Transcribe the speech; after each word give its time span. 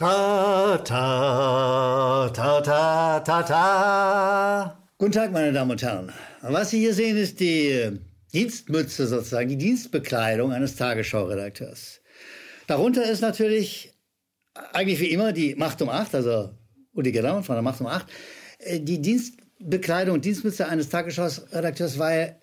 Ta, 0.00 0.78
ta, 0.82 2.30
ta, 2.32 2.60
ta, 2.62 3.20
ta, 3.20 3.42
ta. 3.42 4.88
Guten 4.96 5.12
Tag, 5.12 5.30
meine 5.30 5.52
Damen 5.52 5.72
und 5.72 5.82
Herren. 5.82 6.10
Was 6.40 6.70
Sie 6.70 6.78
hier 6.78 6.94
sehen, 6.94 7.18
ist 7.18 7.38
die 7.38 7.98
Dienstmütze 8.32 9.06
sozusagen, 9.06 9.50
die 9.50 9.58
Dienstbekleidung 9.58 10.52
eines 10.52 10.76
Tagesschau-Redakteurs. 10.76 12.00
Darunter 12.66 13.10
ist 13.10 13.20
natürlich 13.20 13.92
eigentlich 14.72 15.00
wie 15.00 15.10
immer 15.10 15.34
die 15.34 15.54
Macht 15.54 15.82
um 15.82 15.90
acht, 15.90 16.14
also 16.14 16.48
Udi 16.94 17.12
Geller 17.12 17.42
von 17.42 17.56
der 17.56 17.62
Macht 17.62 17.82
um 17.82 17.86
acht. 17.86 18.06
Äh, 18.56 18.80
die 18.80 19.02
Dienstbekleidung 19.02 20.22
Dienstmütze 20.22 20.66
eines 20.66 20.88
Tagesschau-Redakteurs, 20.88 21.98
weil 21.98 22.40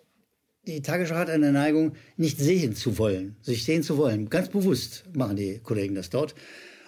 die 0.67 0.83
Tagesschau 0.83 1.15
hat 1.15 1.31
eine 1.31 1.51
Neigung, 1.51 1.93
nicht 2.17 2.37
sehen 2.37 2.75
zu 2.75 2.99
wollen, 2.99 3.35
sich 3.41 3.65
sehen 3.65 3.81
zu 3.81 3.97
wollen. 3.97 4.29
Ganz 4.29 4.49
bewusst 4.49 5.05
machen 5.15 5.37
die 5.37 5.57
Kollegen 5.57 5.95
das 5.95 6.11
dort. 6.11 6.35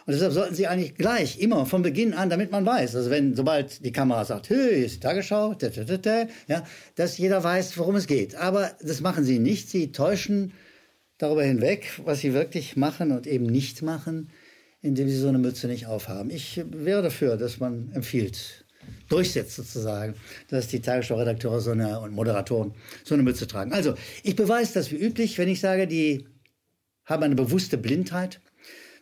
Und 0.10 0.14
deshalb 0.14 0.34
sollten 0.34 0.56
sie 0.56 0.66
eigentlich 0.66 0.96
gleich, 0.96 1.38
immer 1.38 1.68
von 1.68 1.84
Beginn 1.84 2.16
an, 2.16 2.32
damit 2.32 2.52
man 2.52 2.66
weiß, 2.66 2.96
also 2.96 3.12
wenn, 3.12 3.36
sobald 3.36 3.86
die 3.86 3.92
Kamera 3.92 4.26
sagt, 4.26 4.50
hey, 4.50 4.84
ist 4.84 4.96
die 4.96 5.00
Tagesschau, 5.02 5.54
da, 5.54 5.70
da, 5.70 5.98
da, 5.98 6.28
ja, 6.48 6.66
dass 6.96 7.20
jeder 7.20 7.44
weiß, 7.44 7.78
worum 7.78 7.96
es 7.96 8.08
geht. 8.08 8.34
Aber 8.34 8.72
das 8.82 9.02
machen 9.02 9.24
sie 9.24 9.38
nicht. 9.38 9.70
Sie 9.70 9.92
täuschen 9.92 10.54
darüber 11.20 11.44
hinweg, 11.44 11.92
was 12.06 12.22
sie 12.22 12.34
wirklich 12.34 12.76
machen 12.76 13.12
und 13.12 13.28
eben 13.28 13.46
nicht 13.46 13.84
machen, 13.84 14.32
indem 14.82 15.08
sie 15.08 15.16
so 15.16 15.28
eine 15.28 15.38
Mütze 15.38 15.68
nicht 15.68 15.86
aufhaben. 15.86 16.32
Ich 16.32 16.60
wäre 16.72 17.04
dafür, 17.04 17.38
dass 17.38 17.60
man 17.60 17.92
empfiehlt, 17.94 18.66
durchsetzt 19.10 19.58
sozusagen, 19.58 20.16
dass 20.48 20.70
die 20.70 20.82
Tagesschau-Redakteure 20.82 21.60
so 21.60 21.70
und 21.70 22.14
Moderatoren 22.16 22.74
so 23.04 23.14
eine 23.14 23.22
Mütze 23.22 23.46
tragen. 23.46 23.74
Also, 23.74 23.94
ich 24.24 24.36
beweise 24.36 24.74
das 24.74 24.90
wie 24.90 24.96
üblich, 24.96 25.38
wenn 25.38 25.50
ich 25.50 25.60
sage, 25.60 25.86
die 25.86 26.26
haben 27.06 27.22
eine 27.22 27.36
bewusste 27.36 27.78
Blindheit 27.78 28.42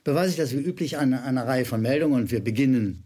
beweise 0.07 0.31
ich 0.31 0.37
das 0.37 0.53
wie 0.53 0.61
üblich 0.61 0.97
an 0.97 1.13
einer 1.13 1.45
Reihe 1.45 1.65
von 1.65 1.81
Meldungen 1.81 2.21
und 2.21 2.31
wir 2.31 2.41
beginnen 2.41 3.03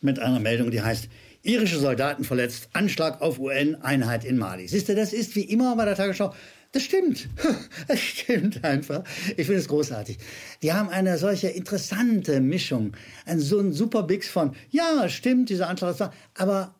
mit 0.00 0.18
einer 0.18 0.40
Meldung, 0.40 0.72
die 0.72 0.82
heißt 0.82 1.08
Irische 1.44 1.78
Soldaten 1.78 2.24
verletzt, 2.24 2.68
Anschlag 2.72 3.20
auf 3.20 3.38
UN-Einheit 3.38 4.24
in 4.24 4.36
Mali. 4.36 4.66
Siehst 4.66 4.88
du, 4.88 4.96
das 4.96 5.12
ist 5.12 5.36
wie 5.36 5.44
immer 5.44 5.76
bei 5.76 5.84
der 5.84 5.94
Tagesschau. 5.94 6.34
Das 6.72 6.82
stimmt. 6.82 7.28
Das 7.86 8.00
stimmt 8.00 8.64
einfach. 8.64 9.04
Ich 9.36 9.46
finde 9.46 9.60
es 9.60 9.68
großartig. 9.68 10.18
Die 10.62 10.72
haben 10.72 10.88
eine 10.88 11.16
solche 11.16 11.48
interessante 11.48 12.40
Mischung. 12.40 12.96
Ein, 13.24 13.38
so 13.38 13.60
ein 13.60 13.72
super 13.72 14.02
Bix 14.02 14.28
von, 14.28 14.56
ja, 14.70 15.08
stimmt, 15.08 15.48
dieser 15.48 15.68
Anschlag 15.68 15.92
ist 15.92 16.00
da. 16.00 16.12
Aber, 16.34 16.74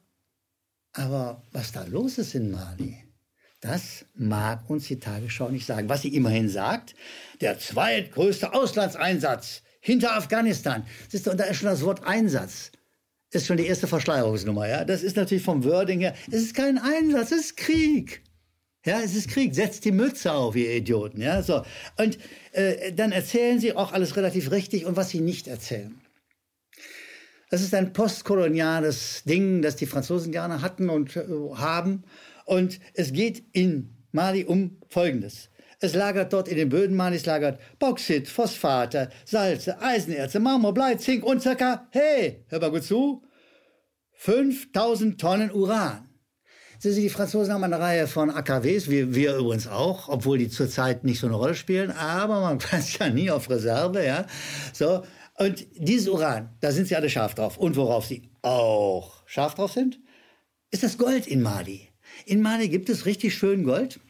aber 0.93 1.41
was 1.53 1.71
da 1.71 1.85
los 1.85 2.19
ist 2.19 2.35
in 2.35 2.51
Mali, 2.51 3.04
das 3.65 4.05
mag 4.15 4.69
uns 4.69 4.89
die 4.89 5.01
Tagesschau 5.01 5.49
nicht 5.49 5.65
sagen. 5.65 5.89
Was 5.89 6.03
sie 6.03 6.15
immerhin 6.15 6.51
sagt, 6.51 6.95
der 7.41 7.59
zweitgrößte 7.59 8.53
Auslandseinsatz 8.53 9.63
hinter 9.81 10.15
Afghanistan. 10.17 10.85
Siehst 11.09 11.27
du, 11.27 11.31
und 11.31 11.41
da 11.41 11.45
ist 11.45 11.57
schon 11.57 11.71
das 11.71 11.83
Wort 11.83 12.05
Einsatz. 12.05 12.73
Ist 13.31 13.47
schon 13.47 13.57
die 13.57 13.67
erste 13.67 13.87
Verschleierungsnummer, 13.87 14.69
ja. 14.69 14.85
Das 14.85 15.03
ist 15.03 15.17
natürlich 15.17 15.43
vom 15.43 15.65
Wording 15.65 16.01
her. 16.01 16.15
Es 16.29 16.43
ist 16.43 16.55
kein 16.55 16.77
Einsatz, 16.77 17.33
es 17.33 17.41
ist 17.41 17.57
Krieg. 17.57 18.23
Ja, 18.85 19.01
es 19.01 19.17
ist 19.17 19.31
Krieg. 19.31 19.55
Setzt 19.55 19.87
die 19.87 19.93
Mütze 19.93 20.33
auf, 20.33 20.55
ihr 20.57 20.77
Idioten, 20.77 21.23
ja. 21.23 21.43
So. 21.43 21.65
Und 21.97 22.19
äh, 22.53 22.93
dann 22.93 23.13
erzählen 23.13 23.59
sie 23.61 23.75
auch 23.75 23.93
alles 23.93 24.15
relativ 24.17 24.51
richtig 24.51 24.85
und 24.85 24.97
was 24.97 25.09
sie 25.09 25.21
nicht 25.21 25.49
erzählen. 25.49 25.99
Das 27.49 27.63
ist 27.63 27.75
ein 27.75 27.95
postkoloniales 27.95 29.23
Ding, 29.25 29.63
das 29.63 29.77
die 29.77 29.87
Franzosen 29.87 30.33
gerne 30.33 30.61
hatten 30.61 30.91
und 30.91 31.17
äh, 31.17 31.25
haben. 31.55 32.05
Und 32.45 32.81
es 32.95 33.13
geht 33.13 33.45
in 33.53 33.95
Mali 34.13 34.45
um 34.45 34.79
Folgendes. 34.89 35.51
Es 35.81 35.95
lagert 35.95 36.33
dort 36.33 36.49
in 36.49 36.57
den 36.57 36.69
Böden 36.69 36.97
Malis 36.97 37.27
lagert 37.27 37.61
Bauxit, 37.79 38.29
Phosphate, 38.29 39.11
Salze, 39.25 39.81
Eisenerze, 39.83 40.41
Marmor, 40.41 40.73
Blei, 40.73 40.95
Zink 40.95 41.25
und 41.25 41.43
circa, 41.43 41.89
hey, 41.91 42.45
hör 42.49 42.61
mal 42.61 42.71
gut 42.71 42.85
zu, 42.85 43.23
5000 44.15 45.21
Tonnen 45.21 45.51
Uran. 45.51 46.09
Sie, 46.79 47.01
die 47.01 47.09
Franzosen 47.09 47.53
haben 47.53 47.65
eine 47.65 47.79
Reihe 47.79 48.07
von 48.07 48.31
AKWs, 48.31 48.91
wie 48.91 49.15
wir 49.15 49.37
übrigens 49.37 49.67
auch, 49.67 50.09
obwohl 50.09 50.39
die 50.39 50.49
zurzeit 50.49 51.05
nicht 51.05 51.19
so 51.19 51.27
eine 51.27 51.37
Rolle 51.37 51.55
spielen, 51.55 51.91
aber 51.91 52.41
man 52.41 52.63
weiß 52.73 52.99
ja 52.99 53.09
nie 53.09 53.31
auf 53.31 53.49
Reserve, 53.49 54.05
ja. 54.05 54.27
So. 54.73 55.03
Und 55.37 55.67
dieses 55.77 56.09
Uran, 56.09 56.51
da 56.61 56.73
sind 56.73 56.87
sie 56.87 56.97
alle 56.97 57.11
scharf 57.11 57.35
drauf. 57.35 57.59
Und 57.59 57.77
worauf 57.77 58.07
sie 58.07 58.31
auch 58.43 59.23
scharf 59.27 59.55
drauf 59.55 59.73
sind, 59.73 59.99
ist 60.71 60.83
das 60.83 60.97
Gold 60.97 61.27
in 61.27 61.43
Mali. 61.43 61.89
In 62.27 62.43
Mali 62.43 62.69
gibt 62.69 62.89
es 62.89 63.07
richtig 63.07 63.35
schön 63.35 63.65
Gold. 63.65 64.01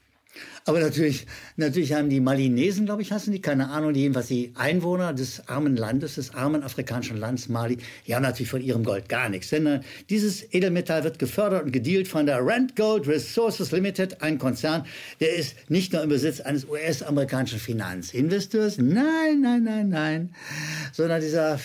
Aber 0.66 0.80
natürlich, 0.80 1.26
natürlich 1.56 1.92
haben 1.92 2.08
die 2.08 2.20
Malinesen, 2.20 2.86
glaube 2.86 3.02
ich, 3.02 3.12
hassen 3.12 3.32
die, 3.32 3.40
keine 3.40 3.68
Ahnung, 3.68 3.92
die 3.92 4.00
jedenfalls 4.00 4.28
die 4.28 4.52
Einwohner 4.54 5.12
des 5.12 5.46
armen 5.48 5.76
Landes, 5.76 6.14
des 6.14 6.34
armen 6.34 6.62
afrikanischen 6.62 7.18
Landes 7.18 7.48
Mali, 7.48 7.78
die 8.06 8.14
haben 8.14 8.22
natürlich 8.22 8.50
von 8.50 8.62
ihrem 8.62 8.82
Gold 8.82 9.08
gar 9.08 9.28
nichts. 9.28 9.50
Denn 9.50 9.66
äh, 9.66 9.80
dieses 10.08 10.54
Edelmetall 10.54 11.04
wird 11.04 11.18
gefördert 11.18 11.64
und 11.64 11.72
gedealt 11.72 12.08
von 12.08 12.24
der 12.26 12.44
Rand 12.44 12.76
Gold 12.76 13.06
Resources 13.06 13.72
Limited, 13.72 14.22
ein 14.22 14.38
Konzern, 14.38 14.86
der 15.20 15.34
ist 15.34 15.70
nicht 15.70 15.92
nur 15.92 16.02
im 16.02 16.08
Besitz 16.08 16.40
eines 16.40 16.64
US-amerikanischen 16.64 17.58
Finanzinvestors, 17.58 18.78
nein, 18.78 19.42
nein, 19.42 19.64
nein, 19.64 19.88
nein, 19.90 20.34
sondern 20.92 21.20
dieser, 21.20 21.60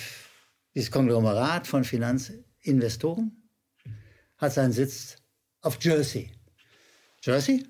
dieses 0.76 0.92
Konglomerat 0.92 1.68
von 1.68 1.86
Finanzinvestoren 1.86 3.32
hat 4.38 4.54
seinen 4.54 4.74
Sitz 4.74 5.16
auf 5.62 5.78
Jersey. 5.82 6.32
Jersey? 7.22 7.66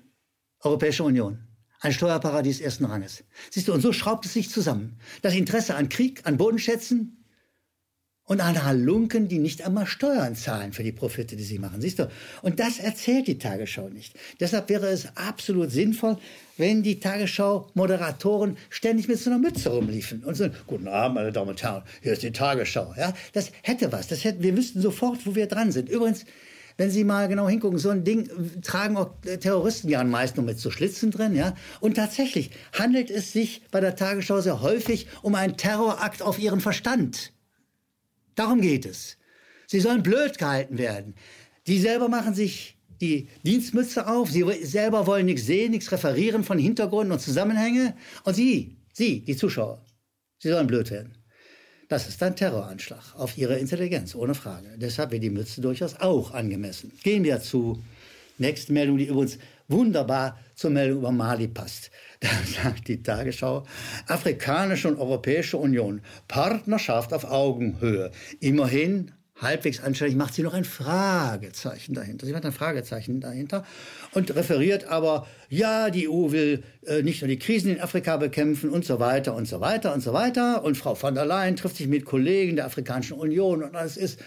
Europäische 0.60 1.04
Union. 1.04 1.38
Ein 1.80 1.92
Steuerparadies 1.92 2.60
ersten 2.60 2.84
Ranges. 2.84 3.24
Siehst 3.50 3.68
du, 3.68 3.72
und 3.72 3.80
so 3.80 3.92
schraubt 3.92 4.26
es 4.26 4.34
sich 4.34 4.50
zusammen. 4.50 4.98
Das 5.22 5.34
Interesse 5.34 5.74
an 5.74 5.88
Krieg, 5.88 6.20
an 6.24 6.36
Bodenschätzen 6.36 7.24
und 8.24 8.40
an 8.40 8.62
Halunken, 8.62 9.26
die 9.28 9.38
nicht 9.38 9.62
einmal 9.62 9.86
Steuern 9.86 10.36
zahlen 10.36 10.72
für 10.72 10.84
die 10.84 10.92
Profite, 10.92 11.36
die 11.36 11.42
sie 11.42 11.58
machen. 11.58 11.80
Siehst 11.80 11.98
du? 11.98 12.08
Und 12.42 12.60
das 12.60 12.78
erzählt 12.78 13.26
die 13.26 13.38
Tagesschau 13.38 13.88
nicht. 13.88 14.14
Deshalb 14.38 14.68
wäre 14.68 14.88
es 14.88 15.16
absolut 15.16 15.70
sinnvoll, 15.70 16.18
wenn 16.58 16.82
die 16.82 17.00
Tagesschau-Moderatoren 17.00 18.58
ständig 18.68 19.08
mit 19.08 19.18
so 19.18 19.30
einer 19.30 19.38
Mütze 19.38 19.70
rumliefen 19.70 20.22
und 20.22 20.36
so, 20.36 20.48
guten 20.66 20.86
Abend, 20.86 21.16
meine 21.16 21.32
Damen 21.32 21.50
und 21.50 21.62
Herren, 21.62 21.82
hier 22.02 22.12
ist 22.12 22.22
die 22.22 22.30
Tagesschau. 22.30 22.94
Ja, 22.96 23.14
das 23.32 23.50
hätte 23.62 23.90
was. 23.90 24.06
Das 24.06 24.22
hätte, 24.22 24.42
wir 24.42 24.56
wüssten 24.56 24.82
sofort, 24.82 25.26
wo 25.26 25.34
wir 25.34 25.46
dran 25.46 25.72
sind. 25.72 25.88
Übrigens, 25.88 26.24
wenn 26.80 26.90
Sie 26.90 27.04
mal 27.04 27.28
genau 27.28 27.46
hingucken, 27.46 27.78
so 27.78 27.90
ein 27.90 28.04
Ding 28.04 28.30
tragen 28.62 28.96
auch 28.96 29.10
Terroristen 29.40 29.90
ja 29.90 30.02
meist 30.02 30.38
nur 30.38 30.46
mit 30.46 30.58
so 30.58 30.70
Schlitzen 30.70 31.10
drin, 31.10 31.36
ja. 31.36 31.54
Und 31.80 31.96
tatsächlich 31.96 32.52
handelt 32.72 33.10
es 33.10 33.34
sich 33.34 33.60
bei 33.70 33.80
der 33.80 33.96
Tagesschau 33.96 34.40
sehr 34.40 34.62
häufig 34.62 35.06
um 35.20 35.34
einen 35.34 35.58
Terrorakt 35.58 36.22
auf 36.22 36.38
ihren 36.38 36.62
Verstand. 36.62 37.34
Darum 38.34 38.62
geht 38.62 38.86
es. 38.86 39.18
Sie 39.66 39.78
sollen 39.78 40.02
blöd 40.02 40.38
gehalten 40.38 40.78
werden. 40.78 41.16
Die 41.66 41.78
selber 41.78 42.08
machen 42.08 42.32
sich 42.32 42.78
die 43.02 43.28
Dienstmütze 43.44 44.06
auf. 44.06 44.30
Sie 44.30 44.46
selber 44.62 45.06
wollen 45.06 45.26
nichts 45.26 45.44
sehen, 45.44 45.72
nichts 45.72 45.92
referieren 45.92 46.44
von 46.44 46.58
Hintergründen 46.58 47.12
und 47.12 47.20
Zusammenhänge. 47.20 47.94
Und 48.24 48.32
Sie, 48.32 48.78
Sie, 48.94 49.20
die 49.20 49.36
Zuschauer, 49.36 49.84
Sie 50.38 50.48
sollen 50.48 50.66
blöd 50.66 50.90
werden. 50.90 51.19
Das 51.90 52.06
ist 52.06 52.22
ein 52.22 52.36
Terroranschlag 52.36 53.16
auf 53.16 53.36
ihre 53.36 53.58
Intelligenz, 53.58 54.14
ohne 54.14 54.36
Frage. 54.36 54.68
Deshalb 54.76 55.10
wäre 55.10 55.18
die 55.18 55.28
Mütze 55.28 55.60
durchaus 55.60 55.96
auch 55.96 56.30
angemessen. 56.30 56.92
Gehen 57.02 57.24
wir 57.24 57.40
zu 57.40 57.82
nächsten 58.38 58.74
Meldung, 58.74 58.96
die 58.96 59.06
übrigens 59.06 59.38
wunderbar 59.66 60.38
zur 60.54 60.70
Meldung 60.70 60.98
über 60.98 61.10
Mali 61.10 61.48
passt. 61.48 61.90
Da 62.20 62.28
sagt 62.44 62.86
die 62.86 63.02
Tagesschau, 63.02 63.64
Afrikanische 64.06 64.86
und 64.86 65.00
Europäische 65.00 65.56
Union, 65.56 66.00
Partnerschaft 66.28 67.12
auf 67.12 67.24
Augenhöhe. 67.24 68.12
Immerhin 68.38 69.10
halbwegs 69.40 69.80
anständig, 69.80 70.16
macht 70.16 70.34
sie 70.34 70.42
noch 70.42 70.54
ein 70.54 70.64
Fragezeichen 70.64 71.94
dahinter. 71.94 72.26
Sie 72.26 72.32
macht 72.32 72.44
ein 72.44 72.52
Fragezeichen 72.52 73.20
dahinter 73.20 73.64
und 74.12 74.34
referiert 74.34 74.84
aber, 74.84 75.26
ja, 75.48 75.90
die 75.90 76.08
EU 76.08 76.30
will 76.30 76.62
äh, 76.86 77.02
nicht 77.02 77.22
nur 77.22 77.28
die 77.28 77.38
Krisen 77.38 77.70
in 77.70 77.80
Afrika 77.80 78.16
bekämpfen 78.16 78.70
und 78.70 78.84
so 78.84 79.00
weiter 79.00 79.34
und 79.34 79.46
so 79.46 79.60
weiter 79.60 79.94
und 79.94 80.02
so 80.02 80.12
weiter. 80.12 80.62
Und 80.64 80.76
Frau 80.76 80.94
von 80.94 81.14
der 81.14 81.24
Leyen 81.24 81.56
trifft 81.56 81.76
sich 81.76 81.88
mit 81.88 82.04
Kollegen 82.04 82.56
der 82.56 82.66
Afrikanischen 82.66 83.18
Union 83.18 83.62
und 83.62 83.74
alles 83.74 83.96
ist, 83.96 84.20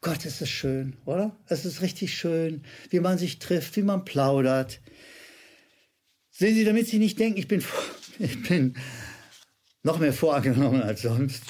Gott, 0.00 0.24
ist 0.24 0.40
es 0.40 0.50
schön, 0.50 0.96
oder? 1.04 1.36
Es 1.48 1.64
ist 1.64 1.80
richtig 1.80 2.14
schön, 2.14 2.62
wie 2.90 3.00
man 3.00 3.18
sich 3.18 3.38
trifft, 3.38 3.76
wie 3.76 3.82
man 3.82 4.04
plaudert. 4.04 4.80
Sehen 6.30 6.54
Sie, 6.54 6.64
damit 6.64 6.86
Sie 6.86 6.98
nicht 6.98 7.18
denken, 7.18 7.38
ich 7.38 7.48
bin, 7.48 7.64
ich 8.18 8.42
bin 8.42 8.74
noch 9.82 9.98
mehr 9.98 10.12
vorgenommen 10.12 10.82
als 10.82 11.02
sonst 11.02 11.42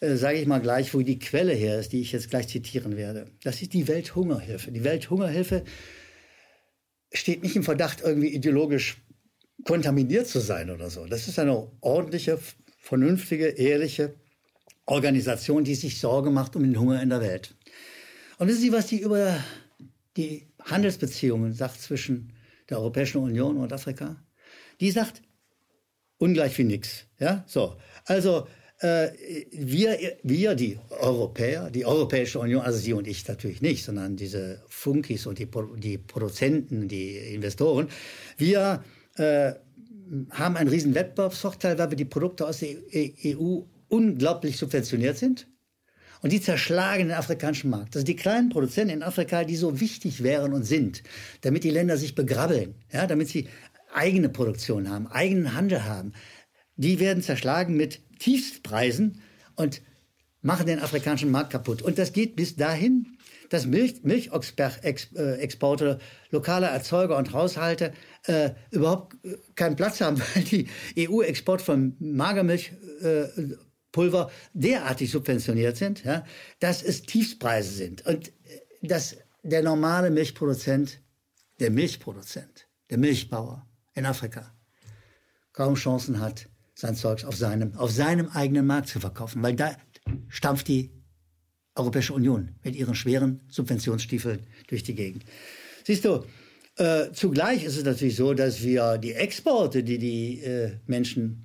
äh, 0.00 0.16
sage 0.16 0.38
ich 0.38 0.46
mal 0.46 0.60
gleich, 0.60 0.92
wo 0.94 1.00
die 1.00 1.18
Quelle 1.18 1.52
her 1.52 1.78
ist, 1.78 1.92
die 1.92 2.00
ich 2.00 2.12
jetzt 2.12 2.30
gleich 2.30 2.48
zitieren 2.48 2.96
werde. 2.96 3.26
Das 3.42 3.62
ist 3.62 3.72
die 3.74 3.86
Welthungerhilfe. 3.86 4.72
Die 4.72 4.84
Welthungerhilfe 4.84 5.64
steht 7.12 7.42
nicht 7.42 7.56
im 7.56 7.62
Verdacht, 7.62 8.00
irgendwie 8.02 8.28
ideologisch 8.34 8.96
kontaminiert 9.64 10.26
zu 10.26 10.40
sein 10.40 10.70
oder 10.70 10.90
so. 10.90 11.06
Das 11.06 11.28
ist 11.28 11.38
eine 11.38 11.70
ordentliche, 11.80 12.38
vernünftige, 12.78 13.46
ehrliche 13.46 14.14
Organisation, 14.86 15.64
die 15.64 15.74
sich 15.74 16.00
Sorge 16.00 16.30
macht 16.30 16.56
um 16.56 16.62
den 16.62 16.78
Hunger 16.78 17.02
in 17.02 17.10
der 17.10 17.20
Welt. 17.20 17.54
Und 18.38 18.48
wissen 18.48 18.62
Sie, 18.62 18.72
was 18.72 18.86
die 18.86 19.00
über 19.00 19.38
die 20.16 20.48
Handelsbeziehungen 20.62 21.52
sagt 21.52 21.80
zwischen 21.80 22.32
der 22.68 22.78
Europäischen 22.78 23.18
Union 23.18 23.58
und 23.58 23.72
Afrika? 23.72 24.16
Die 24.80 24.90
sagt 24.90 25.22
ungleich 26.16 26.56
wie 26.58 26.64
nix. 26.64 27.04
Ja, 27.18 27.44
so. 27.46 27.76
Also 28.06 28.46
wir, 28.80 29.98
wir, 30.22 30.54
die 30.54 30.78
Europäer, 30.88 31.70
die 31.70 31.84
Europäische 31.84 32.38
Union, 32.38 32.62
also 32.62 32.78
Sie 32.78 32.94
und 32.94 33.06
ich 33.06 33.28
natürlich 33.28 33.60
nicht, 33.60 33.84
sondern 33.84 34.16
diese 34.16 34.62
Funkis 34.68 35.26
und 35.26 35.38
die, 35.38 35.48
die 35.76 35.98
Produzenten, 35.98 36.88
die 36.88 37.16
Investoren, 37.16 37.88
wir 38.38 38.82
äh, 39.16 39.52
haben 40.30 40.56
einen 40.56 40.70
riesen 40.70 40.94
Wettbewerbsvorteil, 40.94 41.78
weil 41.78 41.90
wir 41.90 41.96
die 41.96 42.04
Produkte 42.04 42.46
aus 42.46 42.60
der 42.60 42.76
EU 43.26 43.60
unglaublich 43.88 44.56
subventioniert 44.56 45.18
sind. 45.18 45.46
Und 46.22 46.32
die 46.32 46.40
zerschlagen 46.40 47.08
den 47.08 47.16
afrikanischen 47.16 47.70
Markt. 47.70 47.96
Also 47.96 48.04
die 48.04 48.16
kleinen 48.16 48.50
Produzenten 48.50 48.94
in 48.94 49.02
Afrika, 49.02 49.44
die 49.44 49.56
so 49.56 49.80
wichtig 49.80 50.22
wären 50.22 50.52
und 50.52 50.64
sind, 50.64 51.02
damit 51.40 51.64
die 51.64 51.70
Länder 51.70 51.96
sich 51.96 52.14
begrabbeln, 52.14 52.74
ja, 52.92 53.06
damit 53.06 53.28
sie 53.28 53.48
eigene 53.94 54.28
Produktion 54.28 54.90
haben, 54.90 55.06
eigenen 55.06 55.54
Handel 55.54 55.84
haben, 55.84 56.12
die 56.76 57.00
werden 57.00 57.22
zerschlagen 57.22 57.76
mit 57.76 58.00
Tiefstpreisen 58.20 59.20
und 59.56 59.82
machen 60.42 60.66
den 60.66 60.78
afrikanischen 60.78 61.30
Markt 61.30 61.50
kaputt. 61.50 61.82
Und 61.82 61.98
das 61.98 62.12
geht 62.12 62.36
bis 62.36 62.56
dahin, 62.56 63.18
dass 63.50 63.66
Milch, 63.66 64.02
Milchexporte, 64.04 65.98
lokale 66.30 66.66
Erzeuger 66.66 67.18
und 67.18 67.32
Haushalte 67.32 67.92
äh, 68.24 68.50
überhaupt 68.70 69.16
äh, 69.24 69.36
keinen 69.56 69.76
Platz 69.76 70.00
haben, 70.00 70.22
weil 70.34 70.44
die 70.44 70.68
EU-Export 70.96 71.60
von 71.60 71.96
Magermilchpulver 71.98 74.28
äh, 74.28 74.30
derartig 74.54 75.10
subventioniert 75.10 75.76
sind, 75.76 76.04
ja, 76.04 76.24
dass 76.60 76.82
es 76.82 77.02
Tiefstpreise 77.02 77.72
sind. 77.72 78.06
Und 78.06 78.28
äh, 78.28 78.32
dass 78.82 79.16
der 79.42 79.62
normale 79.62 80.10
Milchproduzent, 80.10 81.00
der 81.58 81.70
Milchproduzent, 81.70 82.68
der 82.88 82.98
Milchbauer 82.98 83.66
in 83.94 84.06
Afrika 84.06 84.54
kaum 85.52 85.74
Chancen 85.74 86.20
hat, 86.20 86.48
sein 86.80 86.96
Zeugs 86.96 87.24
auf 87.24 87.36
seinem, 87.36 87.74
auf 87.76 87.90
seinem 87.90 88.28
eigenen 88.28 88.66
Markt 88.66 88.88
zu 88.88 89.00
verkaufen, 89.00 89.42
weil 89.42 89.54
da 89.54 89.76
stampft 90.28 90.68
die 90.68 90.90
Europäische 91.74 92.14
Union 92.14 92.56
mit 92.64 92.74
ihren 92.74 92.94
schweren 92.94 93.42
Subventionsstiefeln 93.48 94.46
durch 94.68 94.82
die 94.82 94.94
Gegend. 94.94 95.24
Siehst 95.84 96.04
du, 96.04 96.24
äh, 96.76 97.12
zugleich 97.12 97.64
ist 97.64 97.76
es 97.76 97.84
natürlich 97.84 98.16
so, 98.16 98.32
dass 98.32 98.62
wir 98.62 98.96
die 98.96 99.12
Exporte, 99.12 99.82
die 99.82 99.98
die 99.98 100.40
äh, 100.40 100.72
Menschen 100.86 101.42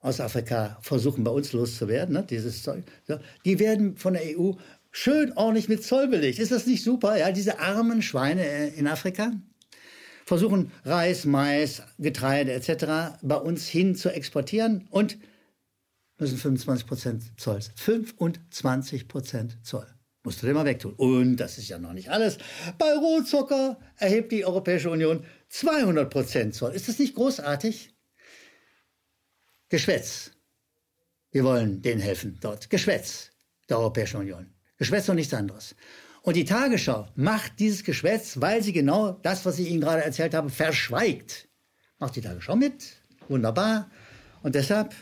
aus 0.00 0.20
Afrika 0.20 0.78
versuchen 0.80 1.22
bei 1.22 1.30
uns 1.30 1.52
loszuwerden, 1.52 2.14
ne, 2.14 2.26
dieses 2.28 2.62
Zeug, 2.62 2.84
ja, 3.08 3.20
die 3.44 3.58
werden 3.58 3.96
von 3.96 4.14
der 4.14 4.22
EU 4.38 4.52
schön 4.90 5.32
ordentlich 5.32 5.68
mit 5.68 5.84
Zoll 5.84 6.08
belegt. 6.08 6.38
Ist 6.38 6.52
das 6.52 6.66
nicht 6.66 6.82
super? 6.82 7.18
Ja, 7.18 7.30
diese 7.30 7.58
armen 7.58 8.00
Schweine 8.00 8.42
äh, 8.42 8.68
in 8.68 8.86
Afrika, 8.86 9.32
versuchen 10.26 10.72
Reis, 10.84 11.24
Mais, 11.24 11.82
Getreide 11.98 12.52
etc. 12.52 13.16
bei 13.22 13.36
uns 13.36 13.66
hin 13.66 13.94
zu 13.94 14.10
exportieren 14.10 14.86
und 14.90 15.16
müssen 16.18 16.36
25 16.36 16.86
Prozent 16.86 17.22
Zoll. 17.40 17.60
25 17.76 19.08
Prozent 19.08 19.58
Zoll. 19.62 19.86
Musst 20.24 20.42
du 20.42 20.46
dir 20.46 20.54
mal 20.54 20.64
wegtun. 20.64 20.94
Und 20.94 21.36
das 21.36 21.56
ist 21.56 21.68
ja 21.68 21.78
noch 21.78 21.92
nicht 21.92 22.10
alles. 22.10 22.38
Bei 22.78 22.92
Rohzucker 22.92 23.78
erhebt 23.96 24.32
die 24.32 24.44
Europäische 24.44 24.90
Union 24.90 25.24
200 25.50 26.10
Prozent 26.10 26.54
Zoll. 26.54 26.72
Ist 26.72 26.88
das 26.88 26.98
nicht 26.98 27.14
großartig? 27.14 27.94
Geschwätz. 29.68 30.32
Wir 31.30 31.44
wollen 31.44 31.82
denen 31.82 32.00
helfen 32.00 32.38
dort. 32.40 32.70
Geschwätz 32.70 33.30
der 33.68 33.78
Europäischen 33.78 34.16
Union. 34.16 34.52
Geschwätz 34.78 35.08
und 35.08 35.16
nichts 35.16 35.34
anderes. 35.34 35.76
Und 36.26 36.34
die 36.34 36.44
Tagesschau 36.44 37.06
macht 37.14 37.60
dieses 37.60 37.84
Geschwätz, 37.84 38.40
weil 38.40 38.60
sie 38.60 38.72
genau 38.72 39.12
das, 39.12 39.46
was 39.46 39.60
ich 39.60 39.70
Ihnen 39.70 39.80
gerade 39.80 40.02
erzählt 40.02 40.34
habe, 40.34 40.50
verschweigt. 40.50 41.46
Macht 42.00 42.16
die 42.16 42.20
Tagesschau 42.20 42.56
mit. 42.56 42.96
Wunderbar. 43.28 43.88
Und 44.42 44.56
deshalb 44.56 44.92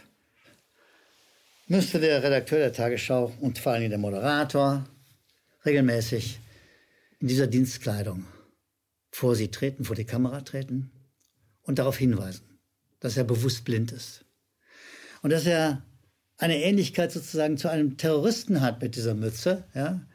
müsste 1.67 1.99
der 1.99 2.23
Redakteur 2.23 2.59
der 2.59 2.75
Tagesschau 2.75 3.33
und 3.41 3.59
vor 3.59 3.73
allem 3.73 3.89
der 3.89 3.99
Moderator 3.99 4.85
regelmäßig 5.65 6.41
in 7.21 7.29
dieser 7.29 7.47
Dienstkleidung 7.47 8.27
vor 9.11 9.35
sie 9.35 9.49
treten, 9.49 9.87
vor 9.87 9.97
die 9.97 10.05
Kamera 10.05 10.43
treten 10.43 10.91
und 11.63 11.79
darauf 11.79 11.97
hinweisen, 11.97 12.61
dass 13.01 13.17
er 13.17 13.25
bewusst 13.25 13.65
blind 13.65 13.93
ist. 13.93 14.27
Und 15.23 15.31
dass 15.31 15.47
er 15.47 15.87
eine 16.37 16.63
Ähnlichkeit 16.63 17.13
sozusagen 17.13 17.57
zu 17.57 17.71
einem 17.71 17.97
Terroristen 17.97 18.61
hat 18.61 18.83
mit 18.83 18.95
dieser 18.95 19.15
Mütze, 19.15 19.65
ja, 19.75 20.07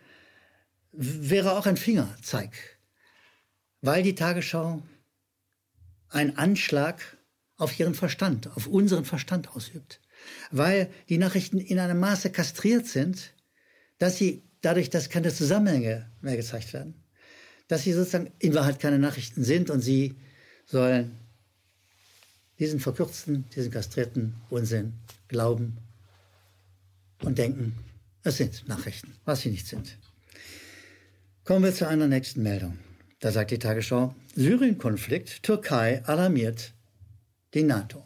wäre 0.91 1.57
auch 1.57 1.65
ein 1.65 1.77
Fingerzeig, 1.77 2.80
weil 3.81 4.03
die 4.03 4.15
Tagesschau 4.15 4.81
einen 6.09 6.38
Anschlag 6.38 7.18
auf 7.57 7.77
ihren 7.80 7.94
Verstand, 7.94 8.47
auf 8.56 8.68
unseren 8.68 9.06
Verstand 9.06 9.50
ausübt, 9.56 10.01
weil 10.51 10.89
die 11.09 11.18
Nachrichten 11.18 11.59
in 11.59 11.80
einem 11.80 12.00
Maße 12.00 12.31
kastriert 12.31 12.88
sind, 12.88 13.33
dass 13.97 14.18
sie 14.18 14.44
dadurch, 14.62 14.89
dass 14.89 15.09
keine 15.09 15.33
Zusammenhänge 15.33 16.09
mehr 16.21 16.38
gezeigt 16.38 16.74
werden, 16.74 17.03
dass 17.68 17.83
sie 17.83 17.94
sozusagen 17.94 18.31
in 18.39 18.56
Wahrheit 18.56 18.80
keine 18.80 18.97
Nachrichten 18.97 19.44
sind 19.44 19.69
und 19.69 19.81
sie 19.81 20.15
sollen 20.65 21.18
diesen 22.57 22.80
verkürzten, 22.80 23.47
diesen 23.56 23.71
kastrierten 23.71 24.36
Unsinn 24.50 24.94
glauben 25.27 25.77
und 27.21 27.38
denken, 27.38 27.77
es 28.24 28.38
sind 28.38 28.68
Nachrichten, 28.68 29.15
was 29.25 29.41
sie 29.41 29.50
nicht 29.50 29.68
sind. 29.68 29.97
Kommen 31.50 31.66
wir 31.66 31.74
zu 31.74 31.88
einer 31.88 32.06
nächsten 32.06 32.44
Meldung. 32.44 32.78
Da 33.22 33.31
sagt 33.31 33.50
die 33.50 33.57
Tagesschau, 33.57 34.13
Syrien-Konflikt, 34.36 35.42
Türkei 35.42 36.06
alarmiert 36.06 36.75
die 37.56 37.63
NATO. 37.63 38.06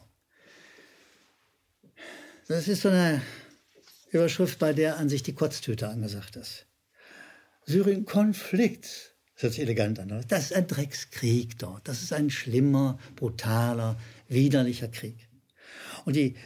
Das 2.47 2.69
ist 2.69 2.83
so 2.83 2.87
eine 2.87 3.21
Überschrift, 4.11 4.59
bei 4.59 4.71
der 4.71 4.95
an 4.95 5.09
sich 5.09 5.23
die 5.23 5.33
Kotztüte 5.33 5.89
angesagt 5.89 6.37
ist. 6.37 6.67
Syrien-Konflikt, 7.65 9.13
das 9.33 9.43
hört 9.43 9.53
sich 9.55 9.61
elegant 9.63 9.99
an. 9.99 10.23
Das 10.29 10.43
ist 10.45 10.53
ein 10.53 10.67
Dreckskrieg 10.67 11.59
dort. 11.59 11.85
Das 11.85 12.01
ist 12.01 12.13
ein 12.13 12.29
schlimmer, 12.29 12.97
brutaler, 13.17 13.99
widerlicher 14.29 14.87
Krieg. 14.87 15.17
Und 16.05 16.15
die 16.15 16.37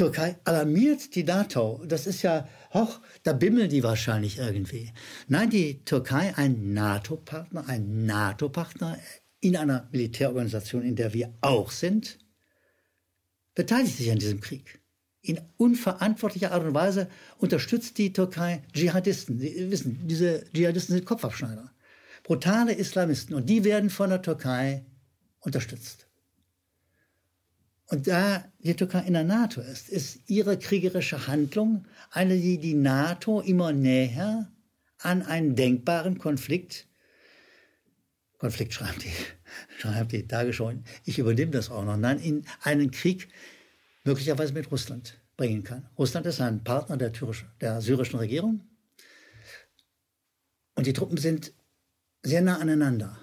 Türkei 0.00 0.38
alarmiert 0.44 1.14
die 1.14 1.24
NATO. 1.24 1.84
Das 1.86 2.06
ist 2.06 2.22
ja, 2.22 2.48
hoch, 2.72 3.00
da 3.22 3.34
bimmeln 3.34 3.68
die 3.68 3.82
wahrscheinlich 3.82 4.38
irgendwie. 4.38 4.94
Nein, 5.28 5.50
die 5.50 5.84
Türkei, 5.84 6.32
ein 6.38 6.72
NATO-Partner, 6.72 7.68
ein 7.68 8.06
NATO-Partner 8.06 8.98
in 9.40 9.58
einer 9.58 9.90
Militärorganisation, 9.92 10.84
in 10.84 10.96
der 10.96 11.12
wir 11.12 11.34
auch 11.42 11.70
sind, 11.70 12.18
beteiligt 13.54 13.98
sich 13.98 14.10
an 14.10 14.18
diesem 14.18 14.40
Krieg. 14.40 14.80
In 15.20 15.38
unverantwortlicher 15.58 16.52
Art 16.52 16.64
und 16.64 16.72
Weise 16.72 17.10
unterstützt 17.36 17.98
die 17.98 18.14
Türkei 18.14 18.62
Dschihadisten. 18.72 19.38
Sie 19.38 19.70
wissen, 19.70 20.08
diese 20.08 20.46
Dschihadisten 20.54 20.94
sind 20.94 21.04
Kopfabschneider. 21.04 21.74
Brutale 22.22 22.72
Islamisten. 22.72 23.34
Und 23.34 23.50
die 23.50 23.64
werden 23.64 23.90
von 23.90 24.08
der 24.08 24.22
Türkei 24.22 24.86
unterstützt. 25.40 26.09
Und 27.90 28.06
da 28.06 28.44
die 28.60 28.76
Türkei 28.76 29.00
in 29.00 29.14
der 29.14 29.24
NATO 29.24 29.60
ist, 29.60 29.88
ist 29.88 30.20
ihre 30.28 30.56
kriegerische 30.56 31.26
Handlung 31.26 31.86
eine, 32.12 32.36
die 32.36 32.58
die 32.58 32.74
NATO 32.74 33.40
immer 33.40 33.72
näher 33.72 34.48
an 34.98 35.22
einen 35.22 35.56
denkbaren 35.56 36.18
Konflikt, 36.18 36.86
Konflikt 38.38 38.74
schreibt 38.74 39.02
die, 39.02 39.12
schreibt 39.80 40.12
die 40.12 40.26
Tagesschau, 40.26 40.72
ich 41.04 41.18
übernehme 41.18 41.50
das 41.50 41.68
auch 41.68 41.84
noch, 41.84 41.96
nein, 41.96 42.20
in 42.20 42.46
einen 42.62 42.92
Krieg 42.92 43.28
möglicherweise 44.04 44.52
mit 44.52 44.70
Russland 44.70 45.18
bringen 45.36 45.64
kann. 45.64 45.88
Russland 45.98 46.26
ist 46.26 46.40
ein 46.40 46.62
Partner 46.62 46.96
der, 46.96 47.12
der 47.60 47.80
syrischen 47.80 48.20
Regierung 48.20 48.60
und 50.76 50.86
die 50.86 50.92
Truppen 50.92 51.16
sind 51.16 51.52
sehr 52.22 52.40
nah 52.40 52.58
aneinander. 52.58 53.18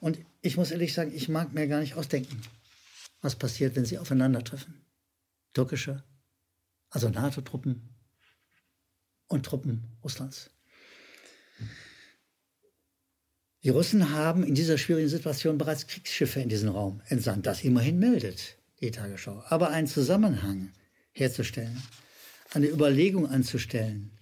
Und 0.00 0.18
ich 0.40 0.56
muss 0.56 0.70
ehrlich 0.70 0.94
sagen, 0.94 1.12
ich 1.14 1.28
mag 1.28 1.52
mir 1.52 1.68
gar 1.68 1.80
nicht 1.80 1.94
ausdenken, 1.94 2.40
was 3.22 3.36
passiert, 3.36 3.76
wenn 3.76 3.86
sie 3.86 3.98
aufeinandertreffen. 3.98 4.84
Türkische, 5.54 6.04
also 6.90 7.08
NATO-Truppen 7.08 7.94
und 9.28 9.46
Truppen 9.46 9.96
Russlands. 10.04 10.50
Die 13.62 13.68
Russen 13.68 14.10
haben 14.10 14.42
in 14.42 14.56
dieser 14.56 14.76
schwierigen 14.76 15.08
Situation 15.08 15.56
bereits 15.56 15.86
Kriegsschiffe 15.86 16.40
in 16.40 16.48
diesen 16.48 16.68
Raum 16.68 17.00
entsandt. 17.06 17.46
Das 17.46 17.62
immerhin 17.62 17.98
meldet 17.98 18.58
die 18.80 18.90
Tagesschau. 18.90 19.44
Aber 19.46 19.70
einen 19.70 19.86
Zusammenhang 19.86 20.72
herzustellen, 21.12 21.80
eine 22.50 22.66
Überlegung 22.66 23.28
anzustellen, 23.28 24.18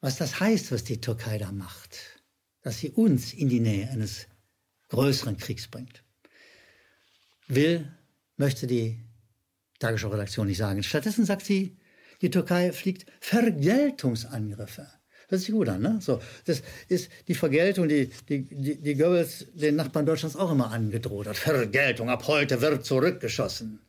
was 0.00 0.18
das 0.18 0.38
heißt, 0.38 0.70
was 0.70 0.84
die 0.84 1.00
Türkei 1.00 1.38
da 1.38 1.50
macht, 1.50 1.98
dass 2.60 2.78
sie 2.78 2.90
uns 2.90 3.32
in 3.32 3.48
die 3.48 3.60
Nähe 3.60 3.88
eines 3.88 4.26
größeren 4.88 5.38
Kriegs 5.38 5.68
bringt 5.68 6.04
will, 7.48 7.90
möchte 8.36 8.66
die 8.66 9.00
Tagesschau-Redaktion 9.80 10.46
nicht 10.46 10.58
sagen. 10.58 10.82
Stattdessen 10.82 11.24
sagt 11.24 11.44
sie, 11.44 11.76
die 12.22 12.30
Türkei 12.30 12.72
fliegt 12.72 13.06
Vergeltungsangriffe. 13.20 14.88
Das 15.28 15.42
sich 15.42 15.52
gut 15.52 15.68
an, 15.68 15.82
ne? 15.82 15.98
So, 16.00 16.22
das 16.46 16.62
ist 16.88 17.10
die 17.28 17.34
Vergeltung, 17.34 17.86
die, 17.86 18.10
die, 18.28 18.44
die, 18.44 18.80
die 18.80 18.94
Goebbels 18.94 19.46
den 19.52 19.76
Nachbarn 19.76 20.06
Deutschlands 20.06 20.36
auch 20.36 20.50
immer 20.50 20.70
angedroht 20.70 21.26
hat. 21.26 21.36
Vergeltung, 21.36 22.08
ab 22.08 22.26
heute 22.26 22.60
wird 22.62 22.86
zurückgeschossen. 22.86 23.80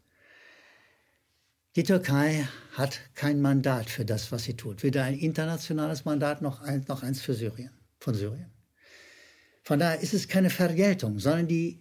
Die 1.78 1.84
Türkei 1.84 2.46
hat 2.74 3.00
kein 3.16 3.40
Mandat 3.40 3.90
für 3.90 4.04
das, 4.04 4.34
was 4.34 4.44
sie 4.44 4.58
tut. 4.58 4.84
Weder 4.84 5.06
ein 5.06 5.18
internationales 5.18 6.04
Mandat 6.04 6.42
noch, 6.42 6.62
ein, 6.62 6.84
noch 6.90 7.04
eins 7.04 7.22
für 7.22 7.34
Syrien, 7.34 7.72
von 8.00 8.16
Syrien. 8.16 8.52
Von 9.64 9.80
daher 9.80 10.02
ist 10.02 10.14
es 10.14 10.28
keine 10.28 10.50
Vergeltung, 10.50 11.20
sondern 11.20 11.48
die 11.48 11.80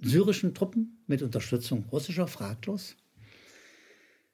syrischen 0.00 0.54
Truppen 0.54 1.02
mit 1.06 1.22
Unterstützung 1.22 1.84
russischer, 1.90 2.28
fraglos, 2.28 2.96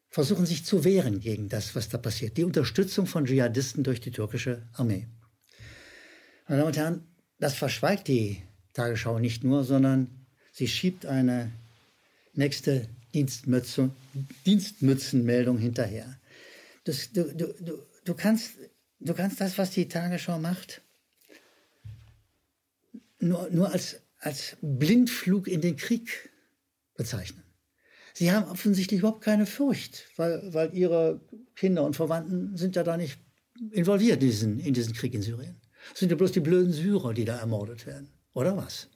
versuchen 0.09 0.45
sich 0.45 0.65
zu 0.65 0.85
wehren 0.85 1.21
gegen 1.21 1.49
das, 1.49 1.75
was 1.75 1.89
da 1.89 1.99
passiert. 1.99 2.37
Die 2.37 2.45
Unterstützung 2.45 3.07
von 3.07 3.25
Dschihadisten 3.25 3.83
durch 3.83 4.01
die 4.01 4.11
türkische 4.11 4.69
Armee. 4.75 5.07
Meine 6.47 6.59
Damen 6.59 6.69
und 6.69 6.77
Herren, 6.77 7.07
das 7.39 7.55
verschweigt 7.55 8.09
die 8.09 8.43
Tagesschau 8.75 9.19
nicht 9.19 9.43
nur, 9.43 9.65
sondern 9.65 10.09
sie 10.53 10.69
schiebt 10.69 11.07
eine 11.07 11.51
nächste 12.35 12.89
Dienstmütze, 13.15 13.91
Dienstmützenmeldung 14.45 15.57
hinterher. 15.57 16.19
Das, 16.85 17.11
du, 17.13 17.25
du, 17.35 17.55
du, 17.61 17.79
du, 18.05 18.15
kannst, 18.15 18.53
du 19.01 19.15
kannst 19.15 19.41
das, 19.41 19.57
was 19.57 19.71
die 19.71 19.89
Tagesschau 19.89 20.39
macht, 20.39 20.83
nur, 23.19 23.49
nur 23.51 23.73
als, 23.73 24.02
als 24.23 24.57
Blindflug 24.63 25.49
in 25.49 25.61
den 25.61 25.77
Krieg 25.77 26.31
bezeichnen. 26.95 27.43
Sie 28.15 28.31
haben 28.31 28.49
offensichtlich 28.49 29.01
überhaupt 29.01 29.25
keine 29.25 29.47
Furcht, 29.47 30.07
weil, 30.17 30.55
weil 30.55 30.75
ihre 30.75 31.21
Kinder 31.57 31.85
und 31.85 31.97
Verwandten 31.97 32.57
sind 32.57 32.77
ja 32.77 32.85
da 32.85 32.97
nicht 32.97 33.19
involviert 33.71 34.23
in 34.23 34.29
diesen, 34.29 34.59
in 34.61 34.75
diesen 34.75 34.95
Krieg 34.95 35.15
in 35.15 35.23
Syrien. 35.23 35.61
Es 35.93 36.01
sind 36.01 36.11
ja 36.11 36.17
bloß 36.17 36.33
die 36.33 36.41
blöden 36.41 36.73
Syrer, 36.73 37.15
die 37.15 37.25
da 37.25 37.39
ermordet 37.39 37.87
werden. 37.87 38.11
Oder 38.35 38.57
was? 38.57 38.89